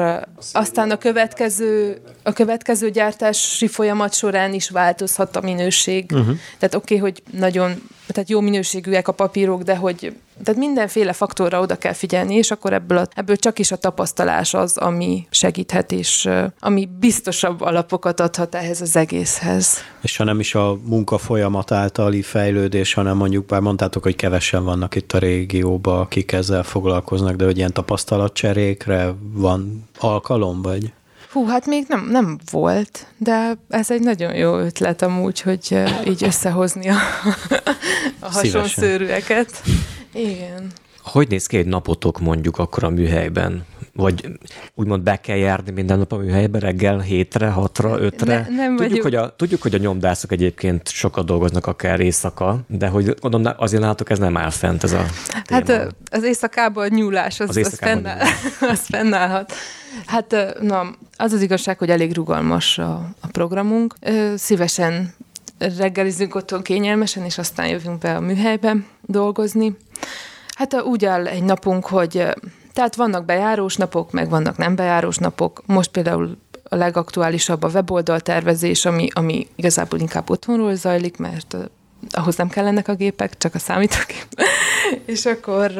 [0.52, 6.10] aztán a következő, a következő gyártási folyamat során is változhat a minőség.
[6.12, 6.36] Uh-huh.
[6.58, 10.12] Tehát oké, okay, hogy nagyon, tehát jó minőségűek a papírok, de hogy
[10.44, 14.54] tehát mindenféle faktorra oda kell figyelni, és akkor ebből, a, ebből csak is a tapasztalás
[14.54, 16.28] az, ami segíthet, és
[16.60, 19.76] ami biztosabb alapokat adhat ehhez az egészhez.
[20.00, 24.64] És ha nem is a munka folyamat általi fejlődés, hanem mondjuk, bár mondtátok, hogy kevesen
[24.64, 30.92] vannak itt a régióban, akik ezzel foglalkoznak, de hogy ilyen tapasztalatcserékre van alkalom, vagy?
[31.32, 36.24] Hú, hát még nem, nem volt, de ez egy nagyon jó ötlet amúgy, hogy így
[36.24, 36.96] összehozni a,
[38.18, 39.62] a hasonszőrűeket.
[40.14, 40.72] Igen.
[41.02, 43.64] Hogy néz ki egy napotok mondjuk akkor a műhelyben?
[43.98, 44.38] Vagy
[44.74, 48.46] úgymond be kell járni minden nap a műhelybe reggel hétre, hatra, ötre?
[48.50, 52.88] Ne, nem tudjuk, hogy a, tudjuk, hogy a nyomdászok egyébként sokat dolgoznak akár éjszaka, de
[52.88, 55.04] hogy mondom, azért látok, ez nem áll fent ez a
[55.46, 55.70] téma.
[55.70, 58.20] Hát az éjszakában nyúlás, az, az, az, fennáll,
[58.72, 59.52] az fennállhat.
[60.06, 63.94] Hát na, az az igazság, hogy elég rugalmas a, a programunk.
[64.36, 65.14] Szívesen
[65.58, 69.76] reggelizünk otthon kényelmesen, és aztán jövünk be a műhelybe dolgozni.
[70.56, 72.26] Hát úgy áll egy napunk, hogy
[72.78, 75.62] tehát vannak bejárós napok, meg vannak nem bejárós napok.
[75.66, 81.56] Most például a legaktuálisabb a weboldal tervezés, ami, ami igazából inkább otthonról zajlik, mert
[82.10, 84.26] ahhoz nem kellenek a gépek, csak a számítógép.
[85.12, 85.70] és akkor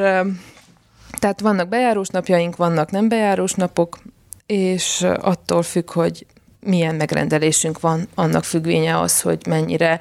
[1.19, 3.97] tehát vannak bejárós napjaink, vannak nem bejárós napok,
[4.45, 6.25] és attól függ, hogy
[6.59, 9.99] milyen megrendelésünk van, annak függvénye az, hogy mennyire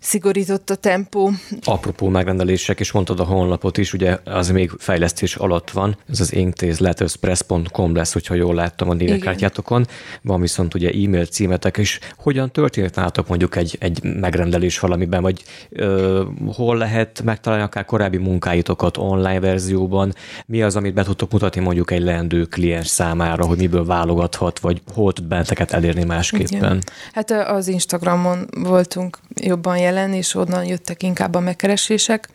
[0.00, 1.30] szigorított a tempó.
[1.64, 6.34] Apropó megrendelések, és mondtad a honlapot is, ugye az még fejlesztés alatt van, ez az
[6.34, 9.86] inktézletexpress.com lesz, hogyha jól láttam a névekártyátokon.
[10.22, 11.98] Van viszont ugye e-mail címetek is.
[12.16, 16.22] Hogyan történt nálatok mondjuk egy, egy megrendelés valamiben, vagy ö,
[16.54, 20.14] hol lehet megtalálni akár korábbi munkáitokat online verzióban?
[20.46, 24.82] Mi az, amit be tudtok mutatni mondjuk egy leendő kliens számára, hogy miből válogathat, vagy
[24.94, 26.58] hol tud benneteket elérni másképpen?
[26.58, 26.82] Igen.
[27.12, 32.28] Hát az Instagramon voltunk jobban jelen, és onnan jöttek inkább a megkeresések.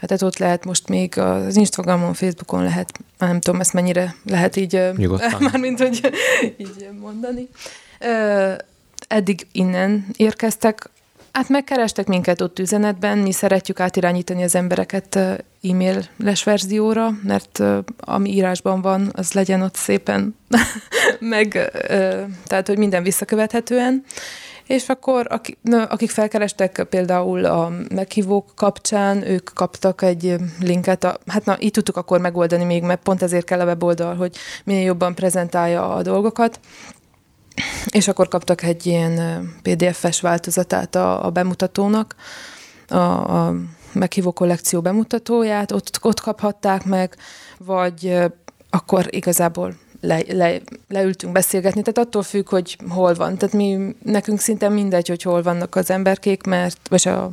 [0.00, 4.80] Hát ott lehet most még az Instagramon, Facebookon lehet, nem tudom ezt mennyire lehet így,
[5.50, 6.12] mármint hogy
[6.56, 7.48] így mondani.
[9.08, 10.88] Eddig innen érkeztek,
[11.34, 15.16] Hát megkerestek minket ott üzenetben, mi szeretjük átirányítani az embereket
[15.62, 17.62] e-mailes verzióra, mert
[17.98, 20.36] ami írásban van, az legyen ott szépen,
[21.34, 21.70] meg
[22.46, 24.04] tehát, hogy minden visszakövethetően.
[24.66, 25.40] És akkor
[25.88, 31.96] akik felkerestek például a meghívók kapcsán, ők kaptak egy linket, a, hát na, így tudtuk
[31.96, 36.60] akkor megoldani még, mert pont ezért kell a weboldal, hogy minél jobban prezentálja a dolgokat,
[37.90, 42.14] és akkor kaptak egy ilyen PDF-es változatát a, a bemutatónak,
[42.88, 42.96] a,
[43.46, 43.54] a
[43.92, 47.16] meghívó kollekció bemutatóját, ott, ott kaphatták meg,
[47.58, 48.18] vagy
[48.70, 49.74] akkor igazából
[50.06, 53.38] le, le, leültünk beszélgetni, tehát attól függ, hogy hol van.
[53.38, 57.24] Tehát mi, nekünk szinte mindegy, hogy hol vannak az emberkék, mert, vagy a,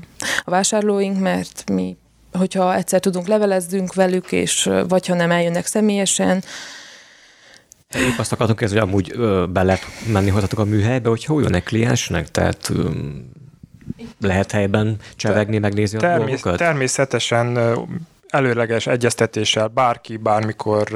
[0.43, 1.97] a vásárlóink, mert mi,
[2.33, 6.43] hogyha egyszer tudunk levelezzünk velük, és vagy ha nem eljönnek személyesen,
[7.95, 9.81] Épp azt akartunk kezdeni, hogy amúgy ö, be lehet
[10.11, 12.89] menni hozzatok a műhelybe, hogy hol jön egy kliensnek, tehát ö,
[14.19, 16.57] lehet helyben csevegni, megnézni Termész, a dolgokat?
[16.57, 17.57] Természetesen
[18.29, 20.87] előleges egyeztetéssel bárki bármikor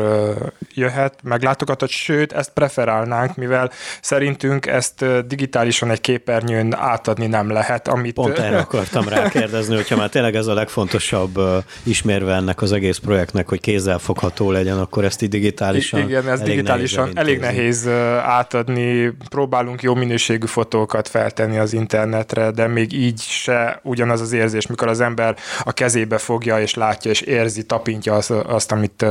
[0.75, 7.87] jöhet, meglátogatott, sőt, ezt preferálnánk, mivel szerintünk ezt digitálisan egy képernyőn átadni nem lehet.
[7.87, 8.13] Amit...
[8.13, 11.39] Pont erre akartam rákérdezni, hogyha már tényleg ez a legfontosabb
[11.83, 16.41] ismérve ennek az egész projektnek, hogy kézzel fogható legyen, akkor ezt így digitálisan Igen, ez
[16.41, 17.87] digitálisan elég nehéz
[18.23, 19.13] átadni.
[19.29, 24.87] Próbálunk jó minőségű fotókat feltenni az internetre, de még így se ugyanaz az érzés, mikor
[24.87, 29.05] az ember a kezébe fogja és látja, és érzi, tapintja azt, azt amit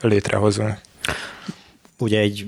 [0.00, 0.78] létrehozunk
[1.98, 2.46] ugye egy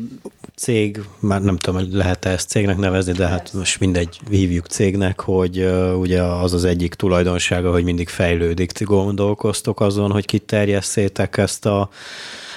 [0.56, 5.20] cég, már nem tudom, hogy lehet-e ezt cégnek nevezni, de hát most mindegy, hívjuk cégnek,
[5.20, 8.72] hogy uh, ugye az az egyik tulajdonsága, hogy mindig fejlődik.
[8.72, 11.88] Ti gondolkoztok azon, hogy kiterjesszétek ezt a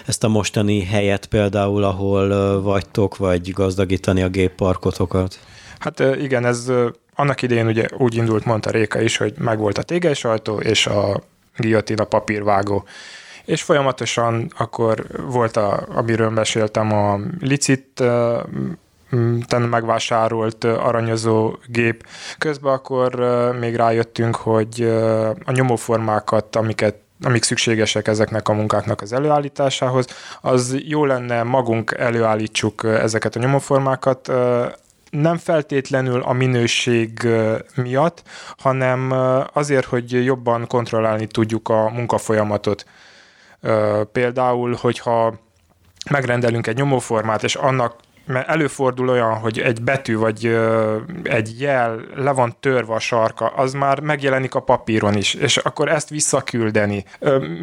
[0.05, 5.39] ezt a mostani helyet például, ahol uh, vagytok, vagy gazdagítani a gépparkotokat?
[5.79, 6.71] Hát igen, ez
[7.15, 10.25] annak idején ugye úgy indult, mondta Réka is, hogy megvolt a téges
[10.59, 11.23] és a
[11.57, 12.83] guillotine, a papírvágó
[13.47, 18.03] és folyamatosan akkor volt, a, amiről meséltem, a licit
[19.69, 22.07] megvásárolt aranyozó gép.
[22.37, 23.15] Közben akkor
[23.59, 24.81] még rájöttünk, hogy
[25.45, 30.07] a nyomóformákat, amiket amik szükségesek ezeknek a munkáknak az előállításához,
[30.41, 34.31] az jó lenne magunk előállítsuk ezeket a nyomóformákat,
[35.09, 37.27] nem feltétlenül a minőség
[37.75, 38.23] miatt,
[38.57, 39.13] hanem
[39.53, 42.85] azért, hogy jobban kontrollálni tudjuk a munkafolyamatot.
[44.11, 45.33] Például, hogyha
[46.09, 47.95] megrendelünk egy nyomóformát, és annak
[48.27, 50.57] mert előfordul olyan, hogy egy betű vagy
[51.23, 55.89] egy jel le van törve a sarka, az már megjelenik a papíron is, és akkor
[55.89, 57.05] ezt visszaküldeni,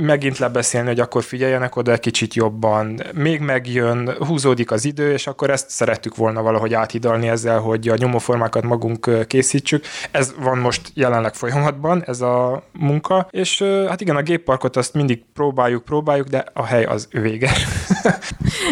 [0.01, 5.27] megint lebeszélni, hogy akkor figyeljenek oda egy kicsit jobban, még megjön, húzódik az idő, és
[5.27, 9.85] akkor ezt szerettük volna valahogy áthidalni ezzel, hogy a nyomóformákat magunk készítsük.
[10.11, 15.23] Ez van most jelenleg folyamatban, ez a munka, és hát igen, a gépparkot azt mindig
[15.35, 17.67] próbáljuk, próbáljuk, de a hely az véges.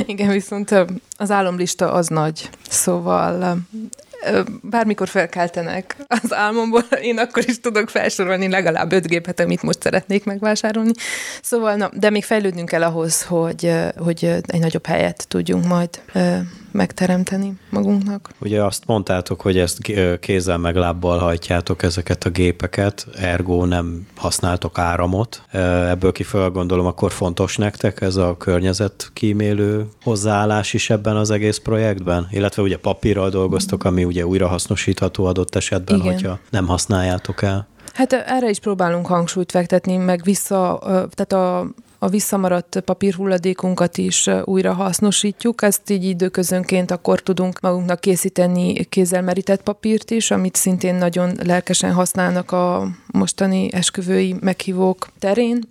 [0.07, 0.86] igen, viszont
[1.16, 3.59] az álomlista az nagy, szóval
[4.62, 10.24] bármikor felkeltenek az álmomból, én akkor is tudok felsorolni legalább öt gépet, amit most szeretnék
[10.24, 10.93] megvásárolni.
[11.43, 16.01] Szóval, na, de még fejlődnünk kell ahhoz, hogy, hogy egy nagyobb helyet tudjunk majd
[16.73, 18.31] megteremteni magunknak.
[18.41, 19.79] Ugye azt mondtátok, hogy ezt
[20.20, 25.43] kézzel meg lábbal hajtjátok ezeket a gépeket, ergo nem használtok áramot.
[25.89, 31.59] Ebből kifejezve gondolom, akkor fontos nektek ez a környezet kímélő hozzáállás is ebben az egész
[31.59, 32.29] projektben?
[32.31, 36.12] Illetve ugye papírral dolgoztok, ami ugye újrahasznosítható adott esetben, Igen.
[36.12, 37.70] hogyha nem használjátok el.
[37.93, 40.79] Hát erre is próbálunk hangsúlyt fektetni, meg vissza,
[41.14, 41.66] tehát a
[42.03, 45.62] a visszamaradt papírhulladékunkat is újra hasznosítjuk.
[45.62, 51.92] Ezt így időközönként akkor tudunk magunknak készíteni kézzel merített papírt is, amit szintén nagyon lelkesen
[51.92, 55.68] használnak a mostani esküvői meghívók terén.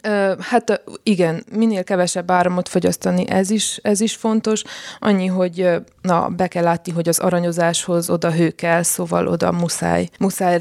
[0.50, 4.62] hát igen, minél kevesebb áramot fogyasztani, ez is, ez is fontos.
[4.98, 5.68] Annyi, hogy
[6.02, 10.60] na, be kell látni, hogy az aranyozáshoz oda hő kell, szóval oda muszáj, muszáj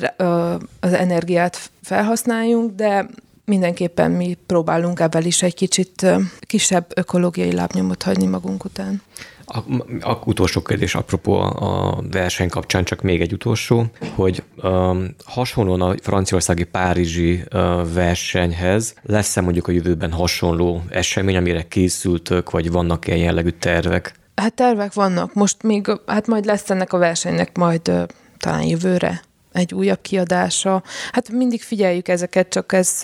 [0.80, 3.10] az energiát felhasználjunk, de
[3.50, 6.06] mindenképpen mi próbálunk ebből is egy kicsit
[6.40, 9.02] kisebb ökológiai lábnyomot hagyni magunk után.
[9.46, 9.58] A,
[10.02, 11.50] a utolsó kérdés, apropó a,
[11.90, 13.86] a verseny kapcsán csak még egy utolsó,
[14.16, 17.62] hogy um, hasonlóan a franciaországi párizsi uh,
[17.94, 24.14] versenyhez lesz-e mondjuk a jövőben hasonló esemény, amire készültök, vagy vannak ilyen jellegű tervek?
[24.36, 25.34] Hát tervek vannak.
[25.34, 28.04] Most még, hát majd lesz ennek a versenynek majd uh,
[28.38, 29.22] talán jövőre
[29.60, 30.84] egy újabb kiadása.
[31.12, 33.02] Hát mindig figyeljük ezeket, csak ez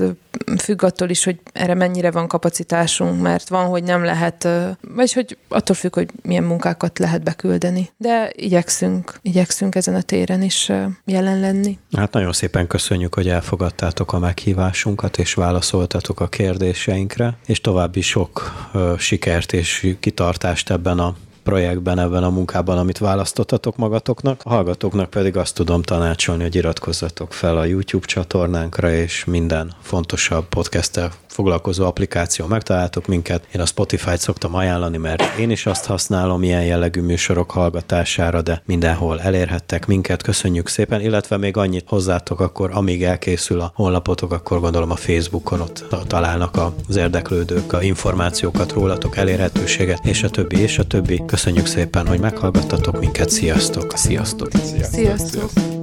[0.57, 4.47] függ attól is, hogy erre mennyire van kapacitásunk, mert van, hogy nem lehet,
[4.95, 7.89] vagy hogy attól függ, hogy milyen munkákat lehet beküldeni.
[7.97, 10.71] De igyekszünk, igyekszünk ezen a téren is
[11.05, 11.77] jelen lenni.
[11.91, 18.67] Hát nagyon szépen köszönjük, hogy elfogadtátok a meghívásunkat, és válaszoltatok a kérdéseinkre, és további sok
[18.97, 21.15] sikert és kitartást ebben a
[21.45, 24.41] projektben, ebben a munkában, amit választottatok magatoknak.
[24.43, 30.45] A hallgatóknak pedig azt tudom tanácsolni, hogy iratkozzatok fel a YouTube csatornánkra, és minden fontosabb
[30.45, 33.47] podcasttel foglalkozó applikáció megtaláltok minket.
[33.53, 38.61] Én a Spotify-t szoktam ajánlani, mert én is azt használom ilyen jellegű műsorok hallgatására, de
[38.65, 40.21] mindenhol elérhettek minket.
[40.23, 45.61] Köszönjük szépen, illetve még annyit hozzátok, akkor amíg elkészül a honlapotok, akkor gondolom a Facebookon
[45.61, 46.57] ott találnak
[46.87, 51.23] az érdeklődők a információkat rólatok, elérhetőséget, és a többi, és a többi.
[51.25, 53.29] Köszönjük szépen, hogy meghallgattatok minket.
[53.29, 53.97] Sziasztok!
[53.97, 54.49] Sziasztok!
[54.51, 54.93] Sziasztok!
[54.93, 55.74] Sziasztok.